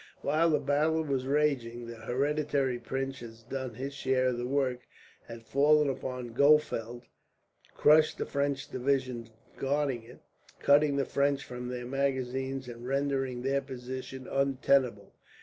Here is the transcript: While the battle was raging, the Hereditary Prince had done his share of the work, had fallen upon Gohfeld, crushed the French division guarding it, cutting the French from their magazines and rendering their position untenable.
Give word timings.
While 0.23 0.49
the 0.49 0.59
battle 0.59 1.03
was 1.03 1.27
raging, 1.27 1.85
the 1.85 1.93
Hereditary 1.93 2.79
Prince 2.79 3.19
had 3.19 3.35
done 3.51 3.75
his 3.75 3.93
share 3.93 4.29
of 4.29 4.39
the 4.39 4.47
work, 4.47 4.87
had 5.27 5.43
fallen 5.45 5.91
upon 5.91 6.33
Gohfeld, 6.33 7.03
crushed 7.75 8.17
the 8.17 8.25
French 8.25 8.67
division 8.67 9.29
guarding 9.59 10.01
it, 10.01 10.21
cutting 10.59 10.95
the 10.95 11.05
French 11.05 11.43
from 11.45 11.67
their 11.67 11.85
magazines 11.85 12.67
and 12.67 12.87
rendering 12.87 13.43
their 13.43 13.61
position 13.61 14.27
untenable. 14.27 15.13